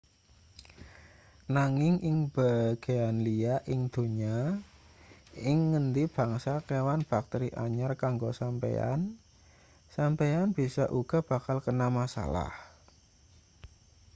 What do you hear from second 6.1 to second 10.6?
bangsa kewan bakteri anyar kanggo sampeyan sampeyan